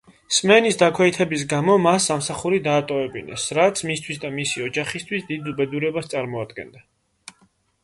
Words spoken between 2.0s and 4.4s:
სამსახური დაატოვებინეს, რაც მისთვის და